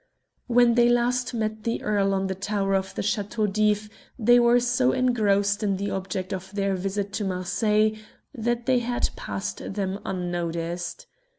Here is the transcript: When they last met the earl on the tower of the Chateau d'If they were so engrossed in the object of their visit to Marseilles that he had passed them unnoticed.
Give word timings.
When 0.47 0.73
they 0.73 0.89
last 0.89 1.31
met 1.35 1.63
the 1.63 1.83
earl 1.83 2.15
on 2.15 2.25
the 2.25 2.33
tower 2.33 2.73
of 2.73 2.95
the 2.95 3.03
Chateau 3.03 3.45
d'If 3.45 3.87
they 4.17 4.39
were 4.39 4.59
so 4.59 4.93
engrossed 4.93 5.61
in 5.61 5.77
the 5.77 5.91
object 5.91 6.33
of 6.33 6.51
their 6.55 6.73
visit 6.73 7.13
to 7.13 7.23
Marseilles 7.23 7.99
that 8.33 8.67
he 8.67 8.79
had 8.79 9.11
passed 9.15 9.75
them 9.75 9.99
unnoticed. 10.03 11.05